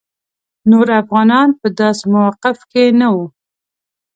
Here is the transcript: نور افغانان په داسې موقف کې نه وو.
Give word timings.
نور 0.69 0.87
افغانان 1.01 1.49
په 1.59 1.67
داسې 1.79 2.03
موقف 2.13 2.57
کې 2.71 2.83
نه 2.99 3.07
وو. 3.13 3.25